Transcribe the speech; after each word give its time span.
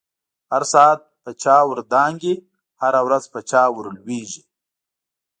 هر 0.51 0.63
ساعت 0.73 0.99
په 1.23 1.31
چاور 1.43 1.77
دانگی، 1.93 2.35
هره 2.81 2.99
ورځ 3.07 3.23
په 3.33 3.39
چا 3.49 3.63
ورلویږی 3.75 4.43